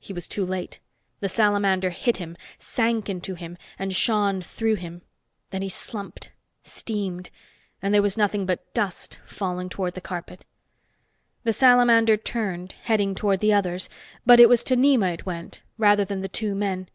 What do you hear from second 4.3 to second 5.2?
through him.